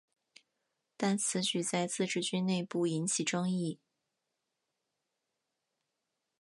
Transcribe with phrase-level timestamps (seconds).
[0.97, 3.77] 但此举在自治军内部引起争议。